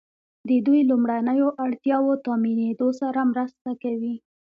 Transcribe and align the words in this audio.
د 0.49 0.49
دوی 0.65 0.81
لومړنیو 0.89 1.47
اړتیاوو 1.65 2.21
تامینیدو 2.25 2.87
سره 3.01 3.19
مرسته 3.31 3.69
کوي. 3.83 4.15